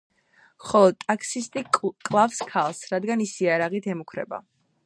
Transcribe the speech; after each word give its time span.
ხოლო 0.69 0.87
ტაქსისტი 1.03 1.63
კლავს 2.09 2.41
ქალს, 2.55 2.83
რადგან 2.95 3.25
ის 3.29 3.35
იარაღით 3.45 3.91
ემუქრება. 3.97 4.43